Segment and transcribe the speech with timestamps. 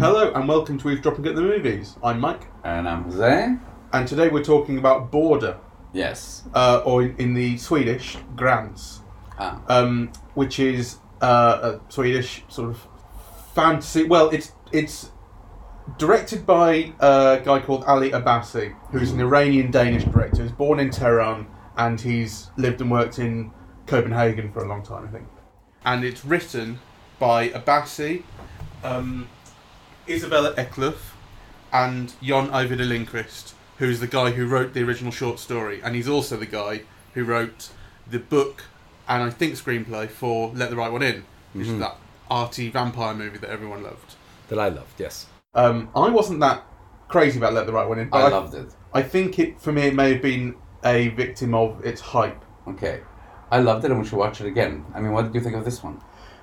[0.00, 1.96] Hello and welcome to Eavesdropping at the Movies.
[2.02, 3.56] I'm Mike, And I'm Jose.
[3.92, 5.56] and today we're talking about Border,
[5.92, 6.44] Yes.
[6.54, 9.00] uh, or in, in the Swedish, Gräns,
[9.38, 9.60] Ah.
[9.68, 12.86] um, which is uh, a Swedish sort of
[13.54, 14.04] fantasy.
[14.04, 15.10] Well, it's it's
[15.98, 20.42] directed by a guy called Ali Abbasi, who's an Iranian Danish director.
[20.42, 21.46] He's born in Tehran
[21.78, 23.52] and he's lived and worked in
[23.86, 25.26] Copenhagen for a long time, I think.
[25.84, 26.80] And it's written
[27.18, 28.24] by Abbasi,
[28.82, 29.28] um,
[30.08, 30.96] Isabella Eklöf,
[31.72, 36.08] and John Ajvide Lindqvist, who's the guy who wrote the original short story, and he's
[36.08, 36.82] also the guy
[37.14, 37.70] who wrote
[38.10, 38.64] the book
[39.08, 41.96] and I think screenplay for Let the Right One In, which is that
[42.30, 44.16] arty vampire movie that everyone loved.
[44.48, 45.26] That I loved, yes.
[45.54, 46.64] Um, I wasn't that
[47.08, 48.74] crazy about Let the Right One In, but I loved it.
[48.92, 52.44] I think it for me it may have been a victim of its hype.
[52.66, 53.00] Okay.
[53.50, 54.84] I loved it and we should watch it again.
[54.94, 56.00] I mean, what did you think of this one?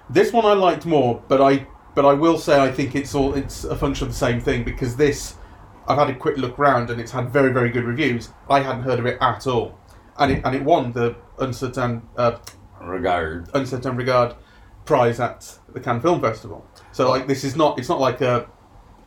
[0.09, 3.33] This one I liked more, but I but I will say I think it's all
[3.33, 5.35] it's a function of the same thing because this
[5.87, 8.29] I've had a quick look round and it's had very very good reviews.
[8.49, 9.77] I hadn't heard of it at all,
[10.17, 12.37] and it and it won the Un Certain uh,
[12.81, 13.49] Regard.
[13.53, 14.35] Un Certain Regard
[14.85, 16.65] prize at the Cannes Film Festival.
[16.91, 18.47] So like this is not it's not like a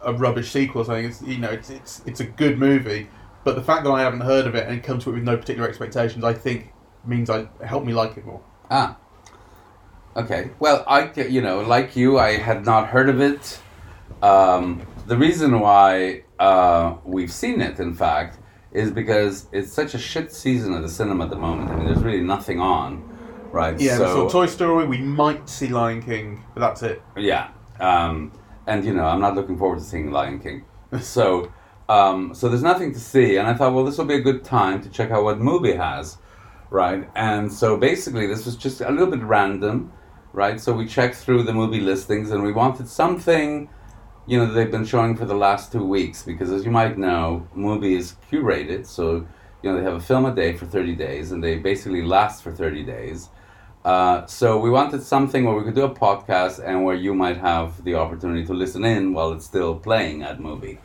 [0.01, 1.05] a rubbish sequel or something.
[1.05, 3.09] It's you know it's it's it's a good movie,
[3.49, 5.35] but the fact that I haven't heard of it and come to it with no
[5.35, 6.71] particular expectations, I think
[7.07, 8.43] means I helped me like it more.
[8.71, 8.99] Ah.
[10.15, 10.51] Okay.
[10.59, 13.59] Well, I, you know, like you, I had not heard of it.
[14.21, 18.39] Um, the reason why uh, we've seen it, in fact,
[18.71, 21.71] is because it's such a shit season of the cinema at the moment.
[21.71, 23.03] I mean, there's really nothing on,
[23.51, 23.81] right?
[23.81, 24.87] Yeah, we so, saw Toy Story.
[24.87, 27.01] We might see Lion King, but that's it.
[27.17, 27.49] Yeah,
[27.81, 28.31] um,
[28.67, 30.67] and you know, I'm not looking forward to seeing Lion King.
[31.01, 31.51] so,
[31.89, 34.45] um, so there's nothing to see, and I thought, well, this will be a good
[34.45, 36.19] time to check out what MUBI has,
[36.71, 37.09] right?
[37.15, 39.93] And so basically, this was just a little bit random,
[40.35, 40.61] right?
[40.61, 43.71] So we checked through the movie listings, and we wanted something,
[44.27, 46.99] you know, that they've been showing for the last two weeks, because as you might
[46.99, 49.27] know, MUBI is curated, so
[49.63, 52.43] you know they have a film a day for 30 days, and they basically last
[52.43, 53.31] for 30 days.
[53.83, 57.39] Uh, so we wanted something where we could do a podcast and where you might
[57.39, 60.79] have the opportunity to listen in while it's still playing at MUBI.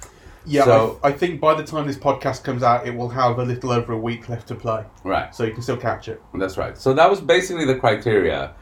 [0.46, 3.40] Yeah, So- I, I think by the time this podcast comes out, it will have
[3.40, 5.34] a little over a week left to play, Right.
[5.34, 6.22] so you can still catch it.
[6.34, 6.78] That's right.
[6.78, 8.54] So that was basically the criteria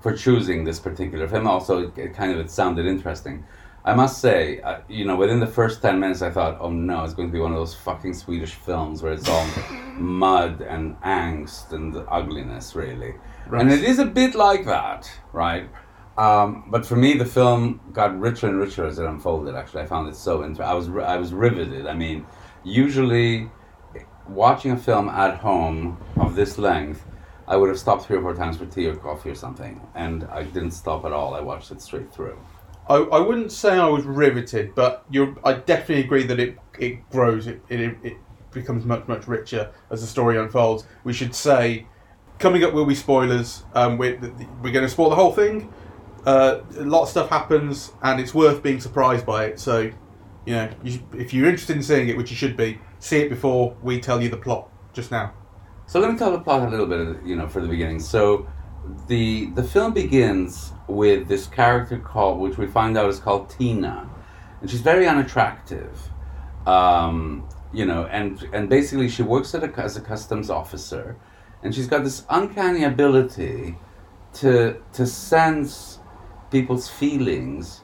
[0.00, 1.46] for choosing this particular film.
[1.46, 3.44] Also, it, it kind of it sounded interesting.
[3.82, 7.02] I must say, uh, you know, within the first ten minutes, I thought, "Oh no,
[7.04, 9.46] it's going to be one of those fucking Swedish films where it's all
[9.96, 13.14] mud and angst and ugliness, really."
[13.48, 13.62] Right.
[13.62, 15.66] And it is a bit like that, right?
[16.20, 19.54] Um, but for me, the film got richer and richer as it unfolded.
[19.54, 20.66] Actually, I found it so interesting.
[20.66, 21.86] I was I was riveted.
[21.86, 22.26] I mean,
[22.62, 23.50] usually
[24.28, 27.06] watching a film at home of this length,
[27.48, 30.24] I would have stopped three or four times for tea or coffee or something, and
[30.24, 31.32] I didn't stop at all.
[31.34, 32.38] I watched it straight through.
[32.86, 37.08] I, I wouldn't say I was riveted, but you're, I definitely agree that it, it
[37.10, 38.16] grows, it, it, it
[38.52, 40.84] becomes much, much richer as the story unfolds.
[41.02, 41.86] We should say,
[42.38, 43.64] coming up will be spoilers.
[43.74, 44.18] Um, we're
[44.62, 45.72] we're going to spoil the whole thing.
[46.26, 49.60] Uh, a lot of stuff happens, and it's worth being surprised by it.
[49.60, 49.90] So,
[50.46, 53.28] you know, you, if you're interested in seeing it, which you should be, see it
[53.28, 55.32] before we tell you the plot just now.
[55.86, 58.00] So let me tell the plot a little bit, you know, for the beginning.
[58.00, 58.46] So
[59.08, 64.08] the the film begins with this character called, which we find out is called Tina,
[64.60, 65.98] and she's very unattractive.
[66.66, 71.16] Um, you know, and and basically she works at a, as a customs officer,
[71.62, 73.76] and she's got this uncanny ability
[74.34, 75.99] to to sense
[76.50, 77.82] people's feelings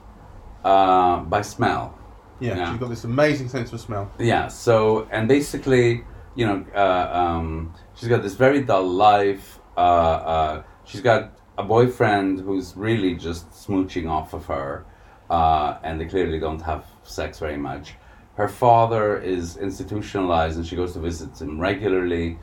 [0.64, 1.98] uh, by smell.
[2.40, 2.70] Yeah, Yeah.
[2.70, 4.10] she's got this amazing sense of smell.
[4.18, 4.48] Yeah.
[4.48, 6.04] So and basically,
[6.34, 9.58] you know, uh, um, she's got this very dull life.
[9.76, 14.84] Uh, uh, she's got a boyfriend who's really just smooching off of her,
[15.30, 17.94] uh, and they clearly don't have sex very much.
[18.34, 22.38] Her father is institutionalized, and she goes to visit him regularly.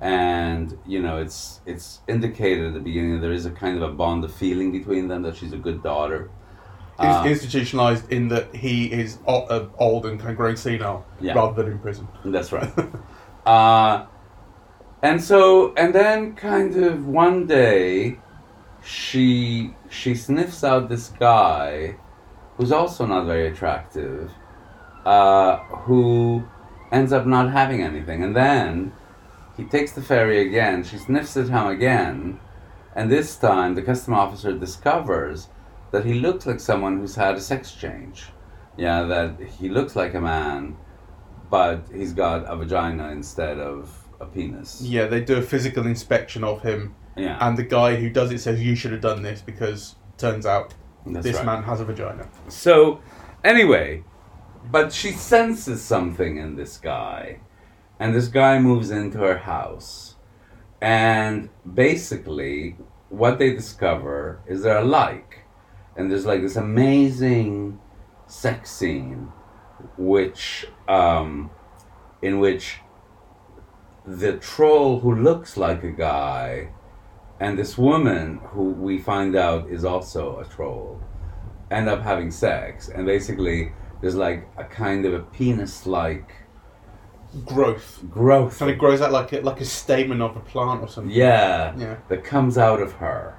[0.00, 3.82] And you know, it's it's indicated at the beginning that there is a kind of
[3.82, 5.22] a bond of feeling between them.
[5.22, 6.30] That she's a good daughter.
[6.98, 11.34] Uh, institutionalized in that he is uh, old and kind of growing senile Yeah.
[11.34, 12.08] rather than in prison.
[12.24, 12.68] That's right.
[13.46, 14.06] uh,
[15.00, 18.18] and so, and then kind of one day,
[18.82, 21.96] she she sniffs out this guy,
[22.56, 24.32] who's also not very attractive,
[25.04, 26.42] uh, who
[26.90, 28.92] ends up not having anything, and then
[29.58, 30.82] he takes the ferry again.
[30.84, 32.40] She sniffs at him again,
[32.96, 35.48] and this time the custom officer discovers
[35.90, 38.26] that he looks like someone who's had a sex change.
[38.76, 40.76] Yeah, that he looks like a man,
[41.50, 44.80] but he's got a vagina instead of a penis.
[44.80, 48.40] Yeah, they do a physical inspection of him, Yeah, and the guy who does it
[48.40, 50.74] says you should have done this because turns out
[51.06, 51.46] that's this right.
[51.46, 52.28] man has a vagina.
[52.48, 53.00] So,
[53.44, 54.04] anyway,
[54.70, 57.40] but she senses something in this guy,
[57.98, 60.16] and this guy moves into her house,
[60.80, 62.76] and basically,
[63.08, 65.40] what they discover is they're alike,
[65.96, 67.78] and there's like this amazing
[68.26, 69.32] sex scene,
[69.96, 71.50] which, um,
[72.22, 72.80] in which
[74.08, 76.70] the troll who looks like a guy
[77.40, 81.00] and this woman who we find out is also a troll
[81.70, 82.88] end up having sex.
[82.88, 86.32] And basically there's like a kind of a penis like
[87.44, 88.02] Growth.
[88.10, 91.12] growth Kind of grows out like a, like a stamen of a plant or something.
[91.14, 91.96] yeah, Yeah.
[92.08, 93.36] that comes out of her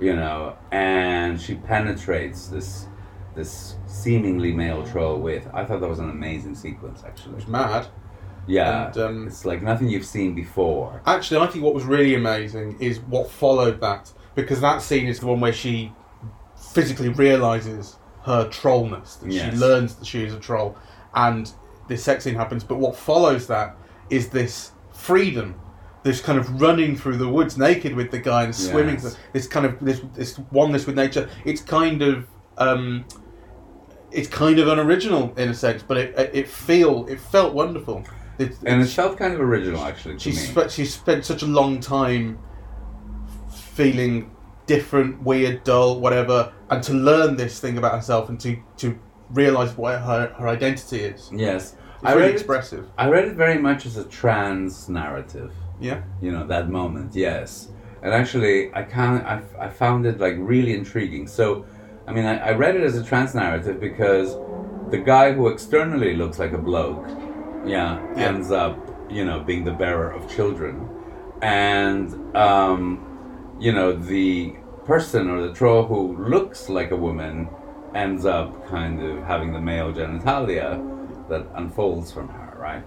[0.00, 2.86] you know and she penetrates this
[3.36, 7.86] this seemingly male troll with i thought that was an amazing sequence actually It's mad.
[8.46, 12.14] yeah And, um, it's like nothing you've seen before Actually, I think what was really
[12.14, 15.92] amazing is what followed that because that scene is the one where she
[16.56, 19.16] physically realizes her trollness.
[19.20, 19.52] That Yes.
[19.52, 20.76] She learns that she is a troll,
[21.14, 21.52] and
[21.88, 22.64] this sex scene happens.
[22.64, 23.76] But what follows that
[24.10, 25.54] is this freedom,
[26.02, 28.96] this kind of running through the woods naked with the guy and swimming.
[29.02, 29.16] Yes.
[29.32, 31.28] This kind of this this oneness with nature.
[31.44, 32.26] It's kind of.
[32.58, 33.04] Um,
[34.10, 38.04] it's kind of unoriginal in a sense, but it it feel it felt wonderful.
[38.38, 41.46] It, and it it's- felt kind of original actually she spent she spent such a
[41.46, 42.38] long time
[43.50, 44.30] feeling
[44.66, 48.98] different, weird, dull, whatever, and to learn this thing about herself and to to
[49.32, 51.30] realize what her her identity is.
[51.30, 52.84] It's yes I really read, it, expressive.
[52.98, 57.68] I read it very much as a trans narrative Yeah, you know that moment yes
[58.02, 61.64] and actually i can't i, I found it like really intriguing so
[62.08, 64.28] i mean I, I read it as a trans narrative because
[64.90, 67.06] the guy who externally looks like a bloke
[67.64, 68.28] yeah, Yeah.
[68.28, 68.74] ends up
[69.16, 70.74] you know being the bearer of children
[71.42, 72.06] and
[72.36, 72.82] um
[73.60, 74.54] you know the
[74.84, 76.00] person or the troll who
[76.34, 77.48] looks like a woman
[77.94, 80.80] ends up kind of having the male genitalia
[81.28, 82.84] that unfolds from her right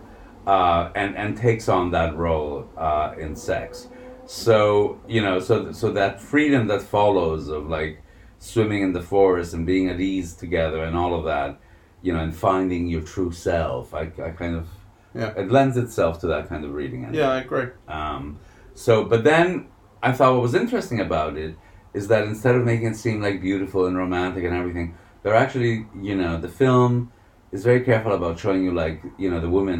[0.47, 3.87] uh, and and takes on that role uh, in sex.
[4.25, 8.01] So you know, so so that freedom that follows of like
[8.39, 11.59] swimming in the forest and being at ease together and all of that,
[12.01, 13.93] you know, and finding your true self.
[13.93, 14.67] I, I kind of
[15.15, 15.33] Yeah.
[15.37, 17.05] it lends itself to that kind of reading.
[17.05, 17.67] I yeah, I agree.
[17.87, 18.37] um,
[18.73, 19.67] so, but then
[20.03, 21.55] I thought what was interesting about it
[21.95, 24.87] is that instead of making it seem like beautiful and romantic and everything,
[25.23, 25.75] they're actually,
[26.09, 27.11] you know, the film
[27.51, 29.79] is very careful about showing you like, you know, the woman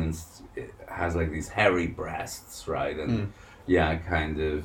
[1.00, 2.97] has like these hairy breasts, right?
[3.03, 3.27] And Mm.
[3.67, 4.57] yeah, kind of.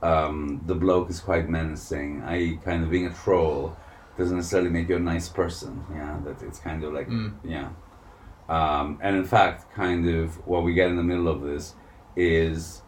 [0.00, 2.22] Um, the bloke is quite menacing.
[2.34, 3.76] I kind of being a troll
[4.16, 5.72] doesn't necessarily make you a nice person.
[5.98, 7.32] Yeah, that it's kind of like Mm.
[7.42, 7.68] yeah.
[8.48, 11.74] Um, and in fact, kind of what we get in the middle of this
[12.16, 12.82] is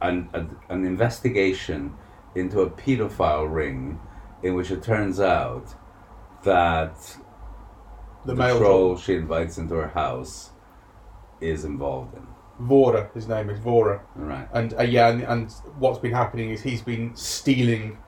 [0.00, 0.40] an, a,
[0.72, 1.80] an investigation
[2.34, 3.98] into a pedophile ring
[4.42, 5.74] in which it turns out
[6.44, 6.96] that
[8.24, 10.50] The, the, male troll troll, she invites into her house
[11.40, 12.26] is involved in.
[12.60, 14.48] Vore, his name is Vore, Right.
[14.52, 17.98] and uh, yeah, and, and what's been happening is he's been stealing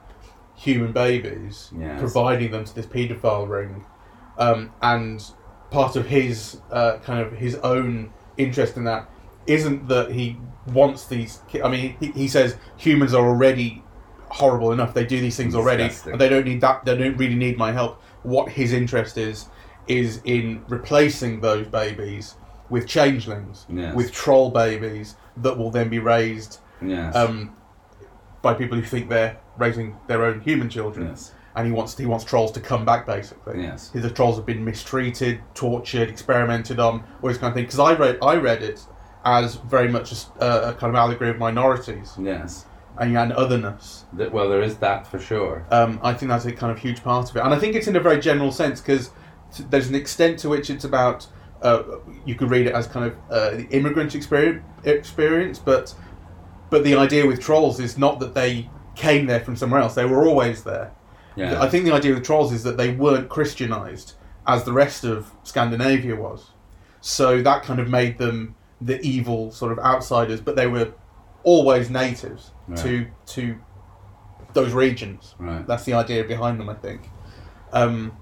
[0.55, 1.99] human babies, Yes.
[2.01, 3.85] providing them to this paedophile ring,
[4.39, 5.25] um, and
[5.71, 9.11] part of his uh, kind of his own interest in that
[9.47, 10.37] isn't that he
[10.73, 11.41] wants these.
[11.49, 13.83] ki- I mean, he, he says humans are already
[14.29, 16.13] horrible enough; they do these things already, Disgusting.
[16.13, 16.85] and they don't need that.
[16.85, 18.01] They don't really need my help.
[18.23, 19.47] What his interest is
[19.89, 22.35] is in replacing those babies
[22.69, 23.95] with changelings, Yes.
[23.95, 27.15] with troll babies that will then be raised Yes.
[27.15, 27.53] um,
[28.43, 31.09] by people who think they're raising their own human children.
[31.09, 31.33] yes.
[31.55, 33.63] And he wants he wants trolls to come back basically.
[33.63, 33.89] Yes.
[33.95, 37.65] The trolls have been mistreated, tortured, experimented on, all this kind of thing.
[37.65, 38.85] Because I read I read it
[39.25, 42.67] as very much a, uh, a kind of allegory of minorities Yes.
[42.99, 44.05] And, and otherness.
[44.17, 45.67] Th- Well, there is that for sure.
[45.71, 47.87] Um, I think that's a kind of huge part of it, and I think it's
[47.89, 49.11] in a very general sense because
[49.71, 51.27] there's an extent to which it's about.
[51.63, 51.83] Uh,
[52.27, 55.95] you could read it as kind of uh, the immigrant experience, experience, but
[56.71, 60.05] but the idea with trolls is not that they came there from somewhere else; they
[60.05, 60.93] were always there.
[61.35, 61.61] Yeah.
[61.61, 64.15] I think the idea with trolls is that they weren't Christianized
[64.47, 66.51] as the rest of Scandinavia was,
[67.01, 70.93] so that kind of made them the evil sort of outsiders, but they were
[71.43, 72.79] always natives Right.
[72.79, 73.57] to to
[74.53, 75.35] those regions.
[75.39, 75.67] Right.
[75.67, 77.09] That's the idea behind them, I think.
[77.73, 78.17] Um,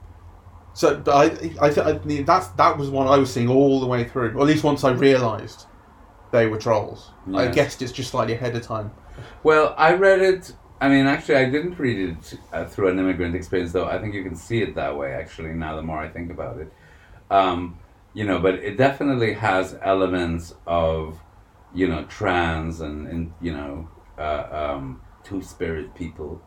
[0.73, 1.25] so, but I,
[1.67, 4.31] I, th- I that's that was one I was seeing all the way through.
[4.37, 5.67] Or at least once I realised
[6.33, 7.13] they were trolls.
[7.33, 7.55] I Yes.
[7.55, 8.91] guessed it's just slightly ahead of time.
[9.45, 10.53] Well, I read it.
[10.81, 13.87] I mean, actually, I didn't read it uh, through an immigrant experience, though.
[13.87, 15.13] I think you can see it that way.
[15.13, 16.73] Actually, now the more I think about it,
[17.31, 17.79] um,
[18.13, 21.21] you know, but it definitely has elements of
[21.73, 26.40] you know, trans and, and you know, uh, um, two spirit people,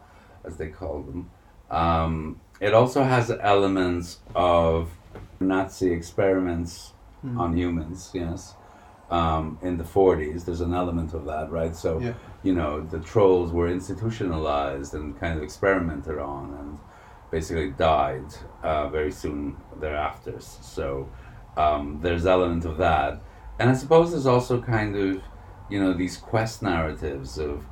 [0.46, 1.30] as they call them.
[1.70, 4.90] Um, it also has elements of
[5.40, 7.40] Nazi experiments Hmm.
[7.40, 8.54] on humans, yes.
[9.10, 11.76] Um, in the 40s, there's an element of that, right?
[11.76, 12.14] So, Yeah.
[12.44, 16.78] you know, the trolls were institutionalized and kind of experimented on and
[17.32, 18.26] basically died
[18.64, 20.36] uh, very soon thereafter.
[20.40, 21.08] So,
[21.58, 23.20] um, there's element of that.
[23.60, 25.22] And I suppose there's also kind of,
[25.70, 27.66] you know, these quest narratives of,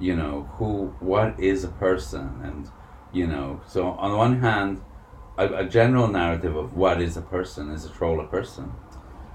[0.00, 2.40] you know, who, what is a person?
[2.42, 2.70] And,
[3.12, 4.80] you know, so on the one hand,
[5.38, 8.72] a, a general narrative of what is a person is a troll a person,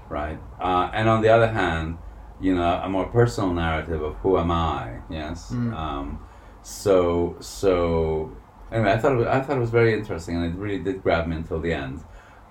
[0.08, 0.38] right?
[0.60, 1.98] Uh, and on the other hand,
[2.40, 4.98] you know, a more personal narrative of who am I?
[5.10, 5.50] Yes.
[5.50, 5.74] Mm.
[5.74, 6.20] Um,
[6.62, 8.36] so so
[8.70, 11.02] anyway, I thought it was, I thought it was very interesting, and it really did
[11.02, 12.04] grab me until the end.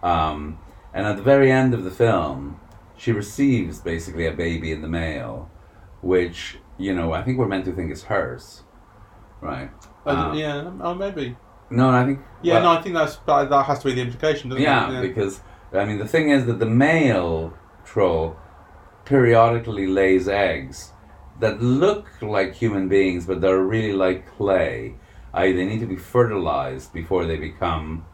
[0.04, 0.60] Um,
[0.94, 2.60] and at the very end of the film,
[2.98, 5.50] she receives basically a baby in the mail,
[6.02, 8.64] which you know I think we're meant to think is hers,
[9.42, 9.70] right?
[10.06, 11.36] Uh, Uh, yeah, oh, maybe.
[11.70, 14.02] No, I think Yeah, well, no, I think that's that that has to be the
[14.02, 14.94] implication, doesn't yeah, it?
[14.94, 15.42] Yeah, because
[15.74, 17.54] I mean the thing is that the male
[17.86, 18.38] troll
[19.06, 20.92] periodically lays eggs
[21.40, 24.96] that look like human beings, but they're really like clay.
[25.34, 28.06] I they need to be fertilized before they become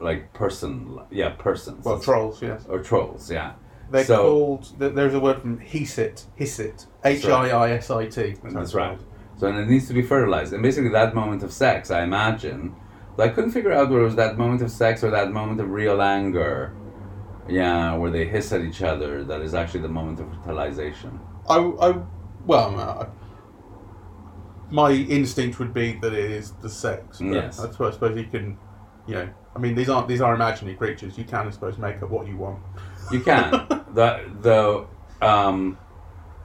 [0.00, 1.84] like person, yeah, persons.
[1.84, 2.66] Well, trolls, yes.
[2.68, 3.52] or trolls, yeah.
[3.92, 4.72] They're So- called.
[4.78, 8.36] There's a word from hiisit, hiisit, H I I S I T.
[8.42, 8.98] That's right.
[9.36, 12.74] So and it needs to be fertilized, and basically that moment of sex, I imagine.
[13.16, 15.60] But I couldn't figure out whether it was that moment of sex or that moment
[15.60, 16.72] of real anger.
[17.48, 19.24] Yeah, where they hiss at each other.
[19.24, 21.20] That is actually the moment of fertilization.
[21.48, 21.98] I, I,
[22.46, 23.06] well, uh,
[24.70, 27.20] my instinct would be that it is the sex.
[27.20, 27.58] Yes.
[27.60, 28.56] I suppose, I suppose you can,
[29.06, 31.18] you know, I mean, these aren't these are imaginary creatures.
[31.18, 32.60] You can, I suppose, make up what you want.
[33.10, 33.50] You can.
[33.94, 34.86] the the
[35.26, 35.78] um.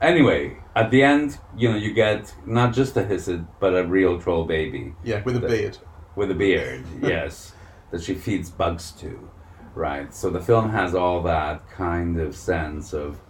[0.00, 4.20] Anyway, at the end, you know, you get not just a hissed, but a real
[4.20, 4.94] troll baby.
[5.02, 5.78] Yeah, with a The- beard.
[6.14, 7.52] with a beard, yes,
[7.90, 9.28] that she feeds bugs to,
[9.74, 10.14] right?
[10.14, 13.20] So the film has all that kind of sense of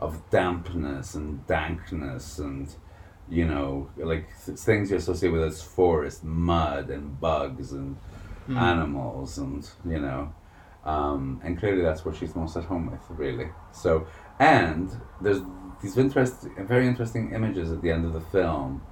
[0.00, 2.68] of dampness and dankness and
[3.28, 7.96] you know like th- things you associate with as forest, mud and bugs and
[8.56, 10.32] animals and you know.
[10.84, 13.50] Um, and clearly that's what she's most at home with, really.
[13.72, 14.06] So,
[14.38, 15.40] and there's
[15.82, 18.82] these interest, very interesting images at the end of the film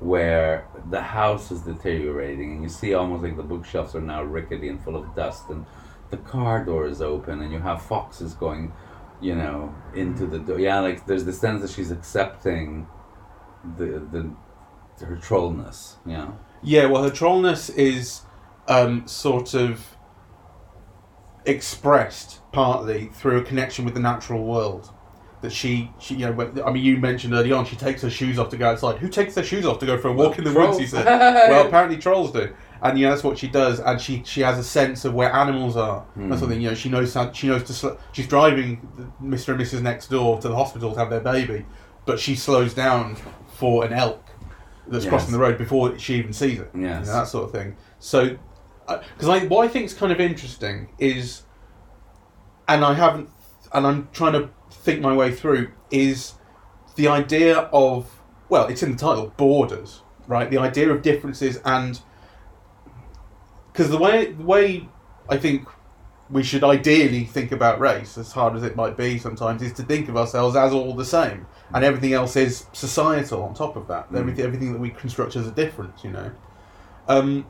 [0.00, 4.68] where the house is deteriorating and you see almost like the bookshelves are now rickety
[4.68, 5.64] and full of dust and
[6.10, 8.70] the car door is open and you have foxes going
[9.22, 12.86] you know into the door yeah like there's the sense that she's accepting
[13.78, 14.30] the the
[15.06, 18.22] her trollness know Yeah, well, her trollness is
[18.68, 19.95] um, sort of
[21.46, 24.90] expressed partly through a connection with the natural world.
[25.42, 28.10] That she, she, you know, when- I mean, you mentioned early on, she takes her
[28.10, 28.98] shoes off to go outside.
[28.98, 30.78] Who takes their shoes off to go for a walk in the trolls.
[30.78, 30.78] woods?
[30.80, 31.04] He said.
[31.04, 33.78] well, apparently trolls do, and yeah, that's what she does.
[33.78, 36.06] And she she has a sense of where animals are.
[36.16, 36.38] That's hmm.
[36.38, 36.74] something you know.
[36.74, 37.74] She knows how, she knows to.
[37.74, 38.80] Sl- she's driving
[39.22, 39.50] Mr.
[39.50, 39.82] and Mrs.
[39.82, 41.66] next door to the hospital to have their baby,
[42.06, 43.16] but she slows down
[43.56, 44.26] for an elk
[44.88, 45.10] that's Yes.
[45.10, 46.70] crossing the road before she even sees it.
[46.74, 47.76] You know, that sort of thing.
[47.98, 48.36] So,
[48.86, 51.42] because I what I think is kind of interesting is,
[52.68, 53.30] and I haven't,
[53.72, 56.34] and I'm trying to think my way through is
[56.96, 58.10] the idea of
[58.48, 60.50] well, it's in the title, borders, right?
[60.50, 62.00] The idea of differences and
[63.72, 64.88] because the way the way
[65.28, 65.68] I think
[66.30, 69.82] we should ideally think about race, as hard as it might be sometimes, is to
[69.82, 73.86] think of ourselves as all the same, and everything else is societal on top of
[73.88, 74.08] that.
[74.14, 76.32] Everything, everything that we construct as a difference, you know.
[77.08, 77.46] Um,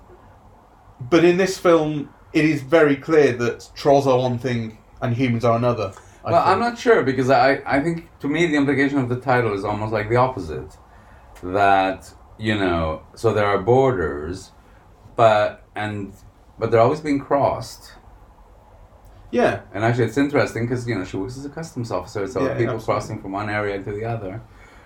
[1.00, 5.45] but in this film, it is very clear that trolls are one thing and humans
[5.45, 5.93] are another.
[6.25, 9.21] I well i'm not sure because i i think to me the implication of the
[9.21, 10.76] title is almost like the opposite
[11.43, 14.53] that you know so there are borders
[15.17, 16.12] but and
[16.59, 17.93] but they're always being crossed
[19.31, 22.49] Yeah, And actually, it's interesting because you know she works as a customs officer, so
[22.49, 22.85] Yeah, people absolutely.
[22.85, 24.41] crossing from one area to the other,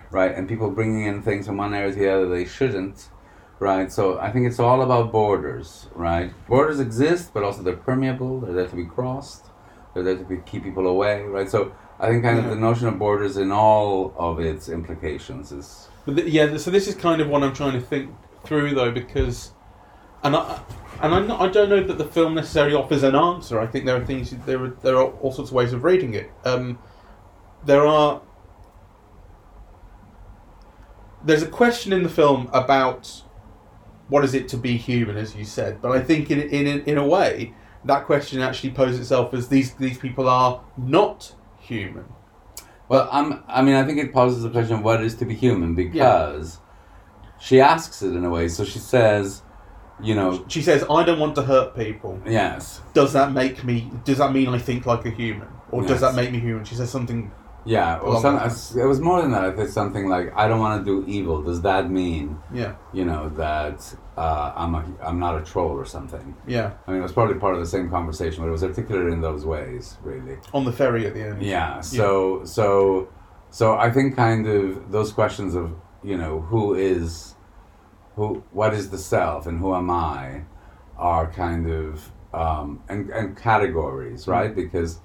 [0.09, 0.33] right?
[0.35, 3.09] And people bringing in things from one area to the other they shouldn't,
[3.61, 3.91] right?
[3.91, 6.33] So I think it's all about borders, right?
[6.47, 8.39] Borders exist, but also they're permeable.
[8.41, 9.45] They're there to be crossed.
[9.93, 11.47] They're there to be, keep people away, right?
[11.49, 12.45] So I think kind Yeah.
[12.45, 16.71] of the notion of borders in all of its implications is But th- yeah, so
[16.71, 18.09] this is kind of what I'm trying to think
[18.43, 19.51] through though, because,
[20.23, 20.59] and I,
[20.99, 23.59] and not, I don't know that the film necessarily offers an answer.
[23.59, 26.15] I think there are things there are there are all sorts of ways of reading
[26.15, 26.31] it.
[26.45, 26.79] Um,
[27.65, 28.21] there are.
[31.23, 33.21] There's a question in the film about
[34.11, 36.97] what is it to be human, as you said, but I think in in in
[36.97, 37.53] a way
[37.85, 42.05] that question actually poses itself as these these people are not human.
[42.89, 45.25] Well, I'm, I mean, I think it poses the question of what it is to
[45.25, 46.59] be human because
[47.39, 48.49] she asks it in a way.
[48.49, 49.43] So she says,
[50.01, 53.89] you know, She says, "I don't want to hurt people." yes, Does that make me?
[54.03, 56.65] Does that mean I think like a human, or does that make me human?
[56.65, 57.31] She says something.
[57.65, 58.01] Yeah.
[58.01, 59.57] Well, some, it was more than that.
[59.59, 61.41] It's something like, I don't want to do evil.
[61.43, 65.85] Does that mean, Yeah, you know, that uh, I'm a, I'm not a troll or
[65.85, 66.35] something?
[66.47, 66.73] yeah.
[66.85, 69.21] I mean, it was probably part of the same conversation, but it was articulated in
[69.21, 70.37] those ways, really.
[70.53, 71.43] On the ferry at the end.
[71.43, 71.81] Yeah.
[71.81, 73.09] So so
[73.49, 77.35] so I think kind of those questions of you know who is
[78.15, 80.43] who what is the self and who am I
[80.97, 84.99] are kind of um, and and categories right because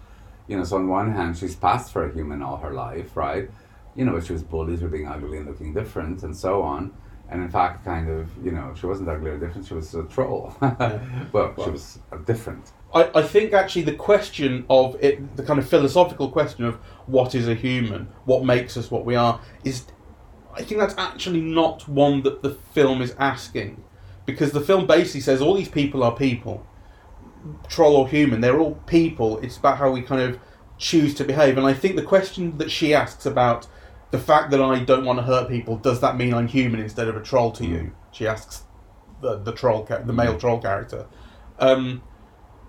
[0.48, 3.50] you know so on one hand she's passed for a human all her life right?
[3.94, 6.92] You know she was bullied for being ugly and looking different and so on.
[7.28, 10.04] And in fact kind of you know she wasn't ugly or different she was a
[10.04, 10.54] troll.
[11.32, 12.72] Well she was uh, different.
[12.94, 16.76] I, I think actually the question of it, the kind of philosophical question of
[17.06, 19.84] what is a human, what makes us what we are, is
[20.54, 23.84] I think that's actually not one that the film is asking,
[24.24, 26.66] because the film basically says all these people are people,
[27.68, 29.38] troll or human, they're all people.
[29.38, 30.38] It's about how we kind of
[30.78, 33.66] choose to behave, and I think the question that she asks about
[34.10, 37.08] the fact that I don't want to hurt people, does that mean I'm human instead
[37.08, 37.92] of a troll to you?
[38.12, 38.64] She asks
[39.20, 41.06] the the troll, the male troll character.
[41.58, 42.02] Um,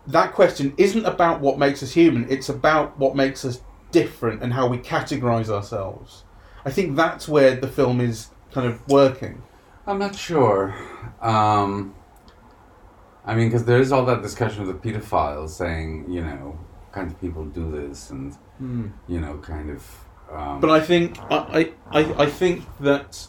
[0.07, 4.53] that question isn't about what makes us human, it's about what makes us different and
[4.53, 6.24] how we categorize ourselves.
[6.65, 9.43] I think that's where the film is kind of working.
[9.86, 10.75] I'm not sure.
[11.22, 11.96] Um,
[13.27, 16.57] I mean, because there is all that discussion of the pedophiles saying, you know,
[16.93, 18.36] kind of people do this, and
[19.07, 19.86] you know, kind of.
[20.31, 23.27] Um, But I think I, I, I- think that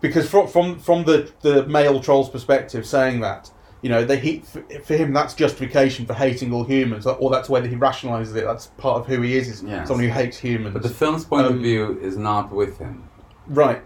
[0.00, 3.50] because from from from the the male troll's perspective, saying that
[3.82, 4.40] you know they he
[4.84, 8.44] for, him that's justification for hating all humans, or that's whether he rationalizes it.
[8.44, 9.48] That's part of who he is.
[9.48, 9.88] Is Yes.
[9.88, 10.72] someone who hates humans.
[10.74, 13.04] but the film's point of Um, view is not with him.
[13.46, 13.82] Right.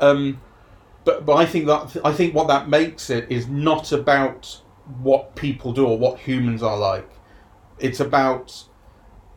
[0.00, 0.40] Um,
[1.06, 4.60] but but I think that I think what that makes it is not about
[5.00, 7.08] what people do or what humans are like.
[7.78, 8.64] It's about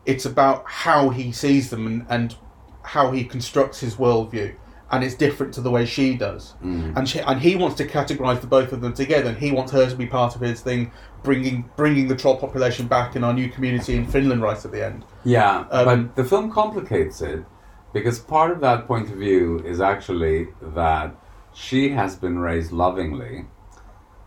[0.04, 2.36] it's about how he sees them and, and
[2.82, 4.56] how he constructs his worldview,
[4.90, 6.54] and it's different to the way she does.
[6.60, 6.96] Mm.
[6.96, 9.70] And she, and he wants to categorize the both of them together, and he wants
[9.70, 10.90] her to be part of his thing,
[11.22, 14.84] bringing bringing the troll population back in our new community in Finland right at the
[14.84, 15.04] end.
[15.24, 17.44] Yeah, Um, but the film complicates it
[17.92, 21.14] because part of that point of view is actually that
[21.52, 23.46] she has been raised lovingly,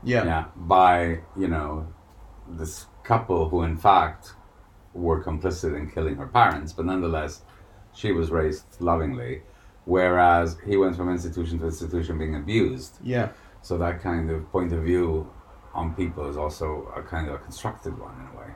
[0.03, 0.25] Yeah.
[0.25, 1.87] yeah, by you know
[2.47, 4.33] this couple who in fact
[4.93, 7.41] were complicit in killing her parents, but nonetheless
[7.93, 9.41] she was raised lovingly,
[9.85, 12.97] whereas he went from institution to institution being abused.
[13.03, 13.29] Yeah.
[13.61, 15.29] So that kind of point of view
[15.73, 18.53] on people is also a kind of a constructed one in a way.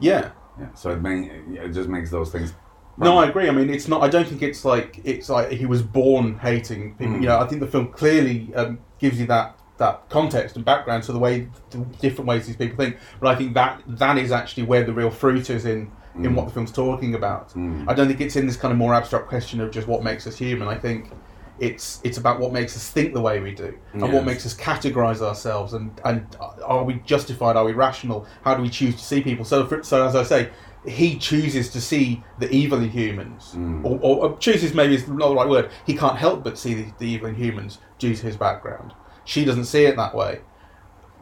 [0.00, 0.30] Yeah.
[0.58, 0.72] Yeah.
[0.74, 1.24] So it may,
[1.64, 2.54] it just makes those things.
[2.98, 3.48] No, I agree.
[3.48, 4.02] I mean, it's not.
[4.02, 7.14] I don't think it's like it's like he was born hating people.
[7.16, 7.20] Mm.
[7.22, 11.02] You know, I think the film clearly um, gives you that that context and background
[11.02, 12.96] to the way the different ways these people think.
[13.20, 16.46] But I think that that is actually where the real fruit is in in what
[16.46, 17.50] the film's talking about.
[17.50, 17.84] Mm.
[17.86, 20.26] I don't think it's in this kind of more abstract question of just what makes
[20.26, 20.66] us human.
[20.66, 21.10] I think
[21.58, 24.12] it's it's about what makes us think the way we do and Yes.
[24.12, 27.56] what makes us categorize ourselves and and are we justified?
[27.56, 28.26] Are we rational?
[28.42, 29.44] How do we choose to see people?
[29.44, 30.48] So for, so as I say.
[30.86, 33.84] He chooses to see the evil in humans, Mm.
[33.84, 35.70] or, or, chooses maybe is not the right word.
[35.84, 38.94] He can't help but see the, the evil in humans due to his background.
[39.24, 40.40] She doesn't see it that way,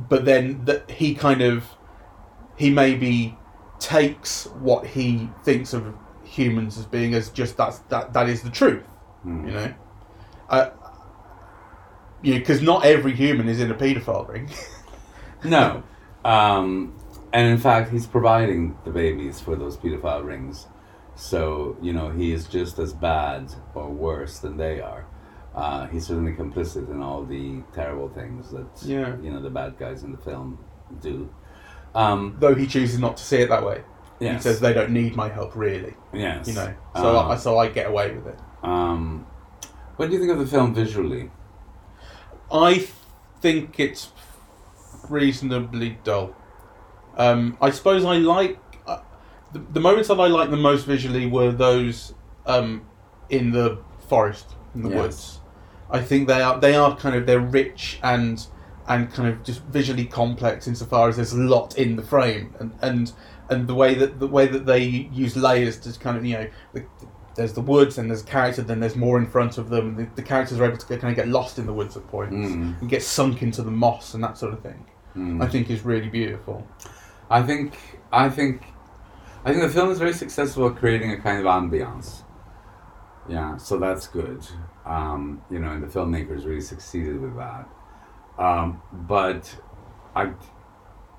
[0.08, 1.64] but then that he kind of
[2.56, 3.36] he maybe
[3.78, 8.50] takes what he thinks of humans as being as just that's that that is the
[8.50, 8.84] truth
[9.26, 9.46] Mm.
[9.46, 9.74] you know
[10.50, 10.70] uh,
[12.22, 14.50] yeah because not every human is in a paedophile ring
[15.44, 15.82] No.
[16.24, 16.94] Um,
[17.34, 20.68] and in fact, he's providing the babies for those pedophile rings.
[21.16, 25.04] So, you know, he is just as bad or worse than they are.
[25.54, 29.16] Uh, he's certainly complicit in all the terrible things that, Yeah.
[29.22, 30.58] you know, the bad guys in the film
[31.00, 31.28] do.
[31.94, 33.82] Um, though he chooses not to see it that way
[34.18, 36.48] he says they don't need my help really yes.
[36.48, 39.26] you know so Um, I, so I get away with it um,
[39.96, 41.30] what do you think of the film visually?
[42.50, 42.86] I
[43.40, 44.10] think it's
[45.08, 46.34] reasonably dull.
[47.16, 48.98] Um, I suppose I like uh,
[49.52, 52.14] the, the moments that I like the most visually were those
[52.46, 52.86] um,
[53.30, 54.98] in the forest, in the Yes.
[54.98, 55.40] woods.
[55.90, 58.44] I think they are they are kind of they're rich and
[58.88, 62.72] and kind of just visually complex insofar as there's a lot in the frame and
[62.82, 63.12] and
[63.48, 66.46] and the way that the way that they use layers to kind of you know
[66.72, 66.84] the,
[67.36, 70.06] there's the woods and there's a character then there's more in front of them the,
[70.16, 72.80] the characters are able to kind of get lost in the woods at points Mm.
[72.80, 74.84] and get sunk into the moss and that sort of thing
[75.16, 75.42] Mm.
[75.42, 76.66] I think is really beautiful
[77.30, 77.76] I think
[78.12, 78.62] I think
[79.44, 82.22] I think the film is very successful at creating a kind of ambiance.
[83.28, 84.46] Yeah, so that's good.
[84.84, 87.68] Um, you know, and the filmmakers really succeeded with that.
[88.38, 89.54] Um, but
[90.14, 90.32] I,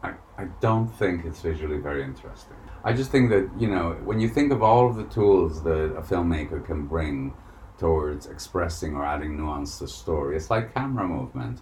[0.04, 2.58] I, I don't think it's visually very interesting.
[2.84, 5.96] I just think that you know when you think of all of the tools that
[5.98, 7.34] a filmmaker can bring
[7.80, 11.62] towards expressing or adding nuance to story, it's like camera movement,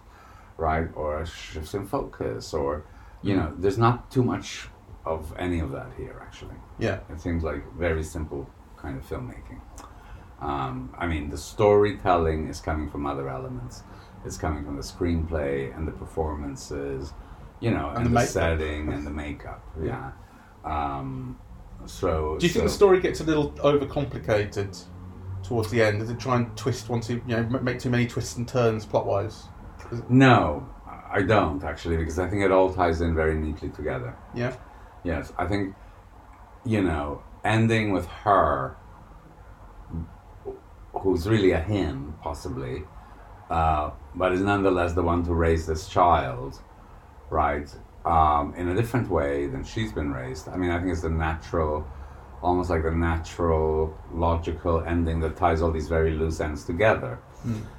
[0.57, 2.85] right, or a shift in focus, or
[3.23, 4.67] you know, there's not too much
[5.05, 6.55] of any of that here actually.
[6.79, 6.99] Yeah.
[7.09, 9.61] It seems like very simple kind of filmmaking.
[10.41, 13.83] Um, I mean, the storytelling is coming from other elements.
[14.25, 17.13] It's coming from the screenplay and the performances,
[17.59, 19.63] you know, and, And the the, setting and the makeup.
[19.83, 20.11] Yeah.
[20.65, 21.39] Um,
[21.85, 22.37] so.
[22.39, 24.81] Do you think the story gets a little overcomplicated
[25.43, 25.99] towards the end?
[25.99, 28.85] Does it try and twist once you you know make too many twists and turns
[28.85, 29.43] plot wise?
[30.09, 30.67] No,
[31.13, 34.15] I don't actually, because I think it all ties in very neatly together.
[34.33, 34.55] Yeah.
[35.03, 35.75] Yes, I think,
[36.65, 38.75] you know, ending with her,
[40.93, 42.83] who's really a him, possibly,
[43.49, 46.59] uh, but is nonetheless the one to raise this child,
[47.29, 47.69] right,
[48.05, 50.47] um, in a different way than she's been raised.
[50.49, 51.85] I mean, I think it's the natural,
[52.41, 57.19] almost like the natural, logical ending that ties all these very loose ends together,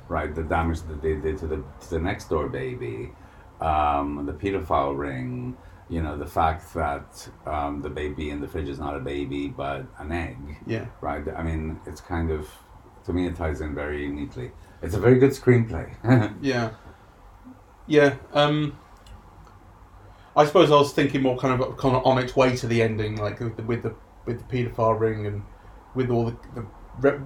[0.09, 0.33] right?
[0.35, 3.11] The damage that they did to the, to the next door baby,
[3.65, 5.57] um, the pedophile ring,
[5.89, 9.49] you know, the fact that um, the baby in the fridge is not a baby
[9.49, 10.87] but an egg, Yeah.
[11.01, 11.23] right?
[11.37, 12.49] I mean, it's kind of,
[13.07, 14.51] to me, it ties in very neatly.
[14.83, 15.87] It's a very good screenplay.
[16.43, 16.71] Yeah.
[17.87, 18.17] Yeah.
[18.33, 18.79] Um,
[20.37, 22.83] I suppose I was thinking more kind of kind of on its way to the
[22.83, 23.95] ending, like with the with the,
[24.27, 25.43] with the paedophile ring and
[25.95, 26.67] with all the, the
[27.01, 27.21] re-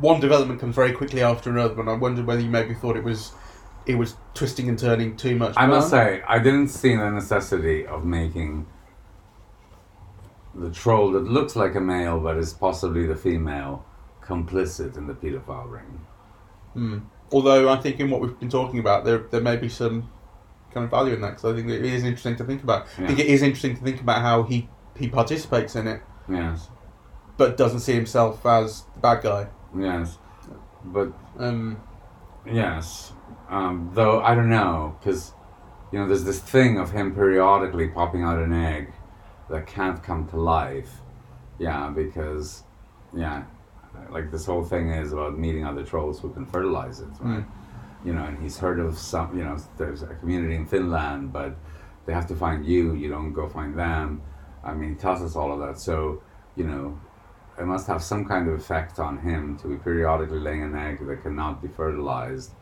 [0.00, 3.04] one development comes very quickly after another, and I wondered whether you maybe thought it
[3.04, 3.32] was
[3.86, 5.54] it was twisting and turning too much.
[5.56, 8.66] I must say, I didn't see the necessity of making
[10.54, 13.84] the troll that looks like a male but is possibly the female
[14.22, 16.00] complicit in the pedophile ring.
[16.74, 16.98] Hmm.
[17.32, 20.10] Although I think in what we've been talking about, there there may be some
[20.72, 22.86] kind of value in that because I think it is interesting to think about.
[22.98, 26.68] I think it is interesting to think about how he he participates in it, Yes,
[27.36, 29.48] but doesn't see himself as the bad guy.
[29.76, 30.18] yes.
[30.84, 31.78] But Um,
[32.46, 33.12] Yes,
[33.48, 35.32] um, though I don't know because
[35.92, 38.92] you know there's this thing of him periodically popping out an egg
[39.50, 41.00] that can't come to life.
[41.58, 42.64] Yeah, because
[43.14, 43.44] yeah,
[44.10, 47.44] like this whole thing is about meeting other trolls who can fertilize it, right?
[48.04, 49.36] You know, and he's heard of some.
[49.36, 51.56] You know, there's a community in Finland, but
[52.06, 52.94] they have to find you.
[52.94, 54.22] You don't go find them.
[54.62, 55.78] I mean, he tells us all of that.
[55.80, 56.22] So
[56.56, 56.98] you know,
[57.58, 61.06] it must have some kind of effect on him to be periodically laying an egg
[61.06, 62.52] that cannot be fertilized,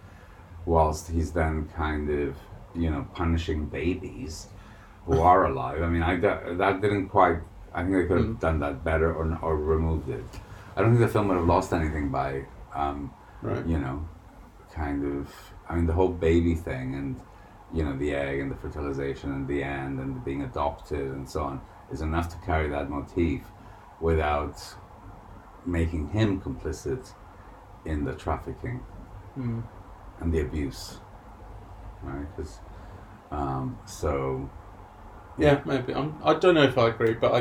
[0.66, 2.36] whilst he's then kind of,
[2.74, 4.48] you know, punishing babies
[5.06, 5.82] who are alive.
[5.82, 7.38] I mean, I that, that didn't quite.
[7.74, 10.24] I think they could have done that better or or removed it.
[10.76, 12.44] I don't think the film would have lost anything by,
[12.74, 13.66] um, right.
[13.66, 14.06] you know,
[14.72, 15.32] kind of.
[15.68, 17.20] I mean, the whole baby thing and
[17.72, 21.42] you know the egg and the fertilization and the end and being adopted and so
[21.42, 23.40] on is enough to carry that motif
[24.00, 24.62] without
[25.64, 27.14] making him complicit
[27.86, 28.80] in the trafficking
[29.34, 29.60] Hmm.
[30.22, 30.98] And the abuse
[32.02, 32.60] right 'Cause,
[33.30, 34.48] um, so
[35.38, 35.94] Yeah, maybe.
[35.94, 37.40] I'm, I don't know if I agree, but I,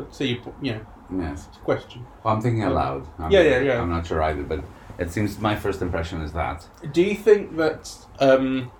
[0.00, 0.54] I see you.
[0.62, 0.86] You know,
[1.22, 2.06] yes it's a question.
[2.22, 3.80] well, i'm thinking aloud I'm, Yeah, yeah, yeah.
[3.80, 4.64] i'm not sure either but
[4.98, 7.90] it seems my first impression is that Do you think that?
[8.20, 8.70] Um,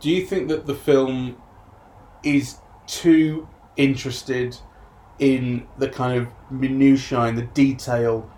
[0.00, 1.36] do you think that the film
[2.24, 4.56] is too interested
[5.18, 8.28] in the kind of minutiae and the detail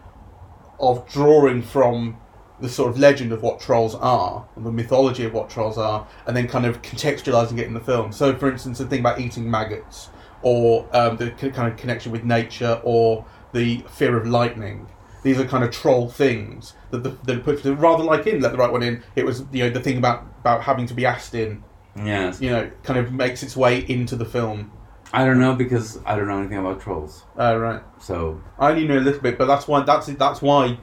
[0.81, 2.17] of drawing from
[2.61, 6.07] the sort of legend of what trolls are, and the mythology of what trolls are,
[6.27, 8.13] and then kind of contextualizing it in the film?
[8.13, 10.11] So, for instance, the thing about eating maggots,
[10.43, 14.87] or um, the kind of connection with nature, or the fear of lightning.
[15.23, 18.59] These are kind of troll things that the, that put rather like in Let the
[18.59, 19.03] Right One In.
[19.17, 21.63] It was you know the thing about about having to be asked in.
[21.97, 24.71] yes You know, kind of makes its way into the film.
[25.13, 27.83] i don't know because i don't know anything about trolls Uh, right.
[27.99, 30.79] so I only know a little bit, but that's why that's it that's why,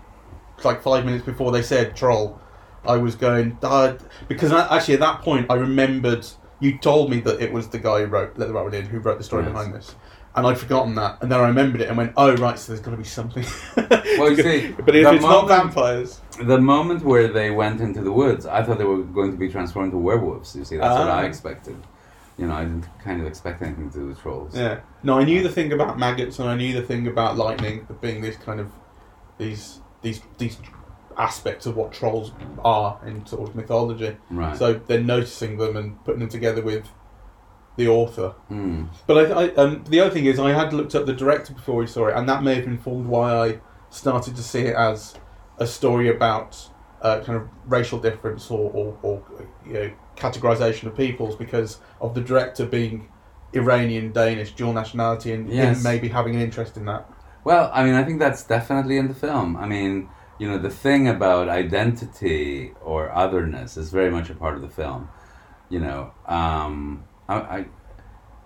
[0.63, 2.39] like five minutes before they said troll,
[2.85, 6.25] I was going uh, because I, actually at that point I remembered
[6.59, 8.85] you told me that it was the guy who wrote Let the Right One In
[8.85, 9.51] who wrote the story Yes.
[9.51, 9.95] behind this,
[10.35, 12.83] and I'd forgotten that, and then I remembered it and went, oh right, so there's
[12.83, 13.45] got to be something.
[13.75, 18.11] Well, you see, but if it's not vampires, The moment where they went into the
[18.11, 20.55] woods, I thought they were going to be transformed into werewolves.
[20.55, 21.19] You see, that's what Ah.
[21.19, 21.75] I expected.
[22.39, 24.55] You know, I didn't kind of expect anything to do with trolls.
[24.55, 24.79] yeah.
[25.03, 28.21] No, I knew the thing about maggots and I knew the thing about lightning being
[28.21, 28.71] this kind of
[29.39, 30.57] these these these
[31.17, 32.31] aspects of what trolls
[32.63, 34.15] are in sort of mythology.
[34.29, 34.55] Right.
[34.55, 36.88] So they're noticing them and putting them together with
[37.75, 38.36] the author.
[38.51, 38.89] Mm.
[39.07, 41.75] But I, I um, the other thing is, I had looked up the director before
[41.75, 45.15] we saw it, and that may have informed why I started to see it as
[45.60, 46.69] a story about
[47.01, 49.23] uh, kind of racial difference or, or, or
[49.65, 53.07] you know, categorization of peoples because of the director being
[53.53, 55.77] Iranian, Danish, dual nationality, and Yes.
[55.77, 57.10] him maybe having an interest in that.
[57.47, 59.55] Well, I mean, I think that's definitely in the film.
[59.55, 64.55] I mean, you know, the thing about identity or otherness is very much a part
[64.55, 65.07] of the film.
[65.69, 67.65] You know, um, I, I,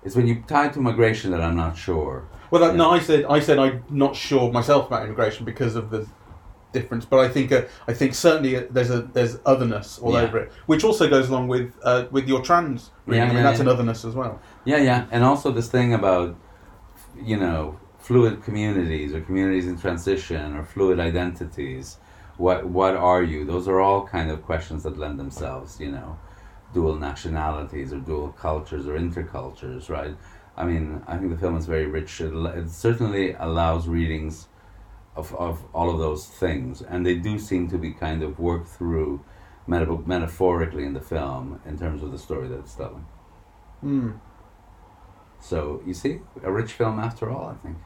[0.03, 2.27] it's when you tie it to migration that I'm not sure.
[2.51, 5.89] Well, that, no, I said I said I'm not sure myself about immigration because of
[5.89, 6.07] the
[6.71, 10.25] difference, but I think uh, I think certainly uh, there's a there's otherness all Yeah.
[10.25, 12.91] over it, which also goes along with uh, with your trans.
[13.07, 13.23] reading.
[13.23, 13.65] Yeah, I mean yeah, that's yeah.
[13.65, 14.39] an otherness as well.
[14.63, 16.35] Yeah, yeah, and also this thing about,
[17.31, 21.97] you know, fluid communities or communities in transition or fluid identities.
[22.37, 23.45] What what are you?
[23.45, 26.17] Those are all kind of questions that lend themselves, you know,
[26.73, 30.15] dual nationalities or dual cultures or intercultures, right?
[30.57, 32.19] I mean, I think the film is very rich.
[32.19, 34.47] It, it certainly allows readings
[35.15, 38.67] of, of all of those things, and they do seem to be kind of worked
[38.67, 39.23] through
[39.67, 43.05] meta- metaphorically in the film in terms of the story that it's telling.
[43.81, 44.11] Hmm.
[45.39, 47.47] So you see, a rich film after all.
[47.49, 47.77] I think.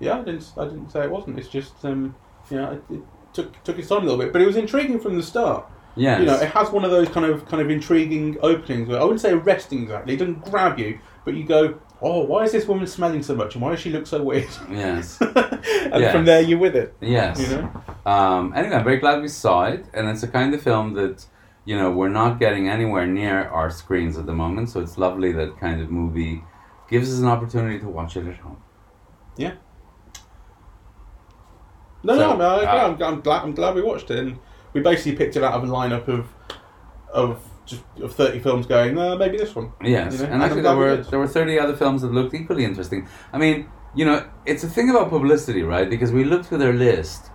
[0.00, 1.38] Yeah, I didn't I didn't say it wasn't.
[1.38, 2.14] It's just um,
[2.50, 3.00] yeah, it, it
[3.32, 5.66] took took its time a little bit, but it was intriguing from the start.
[5.98, 8.88] Yeah, You know, it has one of those kind of kind of intriguing openings.
[8.88, 10.12] Where I wouldn't say arresting exactly.
[10.14, 13.54] It doesn't grab you, but you go, oh, why is this woman smelling so much,
[13.54, 14.48] and why does she look so weird?
[14.70, 15.18] yes.
[15.22, 16.12] and Yes.
[16.12, 16.94] from there, you're with it.
[17.00, 17.40] Yes.
[17.40, 17.82] You know.
[18.04, 21.24] Um, anyway, I'm very glad we saw it, and it's a kind of film that
[21.64, 24.68] you know we're not getting anywhere near our screens at the moment.
[24.68, 26.44] So it's lovely that kind of MUBI
[26.90, 28.58] gives us an opportunity to watch it at home.
[32.02, 32.66] No, So, no, I agree.
[32.66, 33.42] uh, I'm, I'm glad.
[33.42, 34.38] I'm glad we watched it, and
[34.72, 36.26] we basically picked it out of a lineup of
[37.12, 38.66] of just of thirty films.
[38.66, 39.72] Going, uh, maybe this one.
[39.82, 42.02] Yes, You know, and and actually there glad we were there were thirty other films
[42.02, 43.08] that looked equally interesting.
[43.32, 45.88] I mean, you know, it's a thing about publicity, right?
[45.88, 47.30] Because we looked through their list,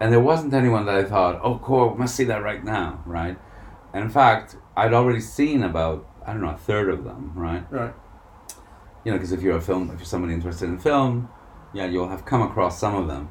[0.00, 3.02] and there wasn't anyone that I thought, oh, cool, we must see that right now,
[3.04, 3.36] right?
[3.92, 7.64] And in fact, I'd already seen about I don't know a third of them, right?
[7.70, 7.94] Right.
[9.04, 11.28] You know, because if you're a film, if you're somebody interested in film,
[11.72, 13.30] yeah, you'll have come across some of them,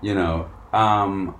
[0.00, 0.50] you know.
[0.72, 1.34] Um,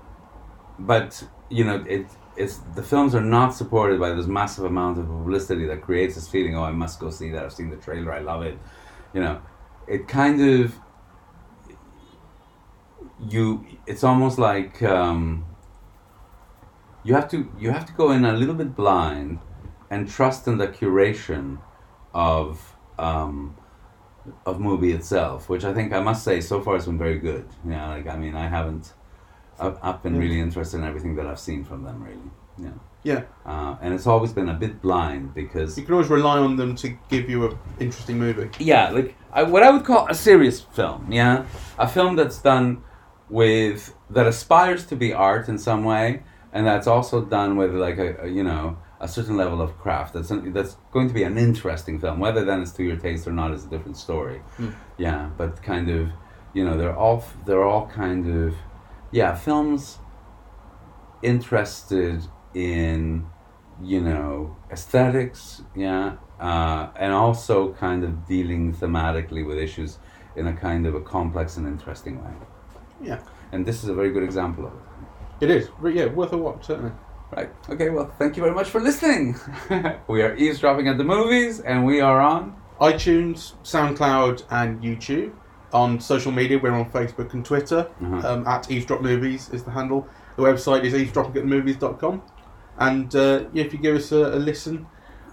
[0.78, 5.06] but you know, it it's the films are not supported by this massive amount of
[5.06, 6.56] publicity that creates this feeling.
[6.56, 7.44] Oh, I must go see that.
[7.44, 8.12] I've seen the trailer.
[8.12, 8.58] I love it.
[9.12, 9.42] You know,
[9.86, 10.74] it kind of
[13.28, 13.66] you.
[13.86, 15.44] It's almost like um,
[17.02, 19.40] you have to you have to go in a little bit blind
[19.90, 21.58] and trust in the curation
[22.14, 23.56] of um,
[24.46, 27.46] of MUBI itself, which I think I must say so far has been very good.
[27.66, 28.92] Yeah, like I mean, I haven't.
[29.58, 32.02] I've, I've been really interested in everything that I've seen from them.
[32.02, 32.70] Really, yeah.
[33.02, 33.22] Yeah.
[33.46, 36.76] Uh, and it's always been a bit blind because You can always rely on them
[36.76, 38.50] to give you a interesting movie.
[38.58, 41.10] yeah, like I, what I would call a serious film.
[41.10, 41.46] Yeah,
[41.78, 42.82] a film that's done
[43.30, 47.98] with that aspires to be art in some way, and that's also done with like
[47.98, 50.12] a, a you know a certain level of craft.
[50.14, 52.18] That's an, that's going to be an interesting film.
[52.20, 54.38] Whether then it's to your taste or not is a different story.
[54.56, 54.70] Hmm.
[54.98, 56.08] Yeah, but kind of
[56.52, 58.54] you know they're all they're all kind of
[59.12, 59.98] yeah films
[61.22, 62.22] interested
[62.54, 63.26] in
[63.82, 69.98] you know aesthetics yeah uh, and also kind of dealing thematically with issues
[70.36, 72.30] in a kind of a complex and interesting way
[73.02, 73.20] Yeah.
[73.52, 75.68] and this is a very good example of it It is.
[75.84, 76.92] Yeah, worth a watch certainly.
[77.32, 79.36] Right okay well thank you very much for listening
[80.08, 85.32] we are eavesdropping at the movies and we are on iTunes, SoundCloud, and YouTube.
[85.72, 87.88] On social media, we're on Facebook and Twitter.
[88.02, 88.28] Uh-huh.
[88.28, 90.08] Um, at Eavesdrop Movies is the handle.
[90.36, 92.22] The website is eavesdroppingatthemovies.com.
[92.78, 94.86] And uh, yeah, if you give us a, a listen,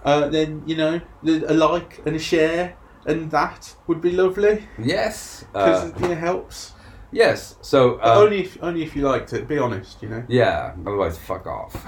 [0.03, 5.43] uh, then you know a like and a share and that would be lovely yes
[5.51, 6.73] because uh, it helps.
[7.11, 7.55] Yes.
[7.61, 9.47] So um, only if only if you liked it.
[9.47, 10.23] Be honest, you know.
[10.27, 10.73] Yeah.
[10.85, 11.73] Otherwise, fuck off.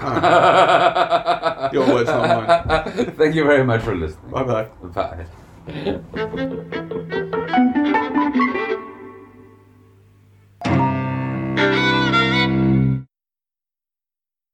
[1.62, 1.68] Oh.
[1.72, 3.12] Your words, not mine.
[3.16, 4.30] Thank you very much for listening.
[4.30, 4.68] Bye bye.
[8.66, 8.86] Bye.